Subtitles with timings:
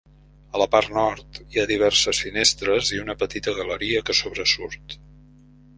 [0.53, 5.03] A la part Nord hi ha diverses finestres i una petita galeria que sobresurt.